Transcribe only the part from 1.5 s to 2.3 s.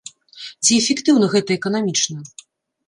эканамічна?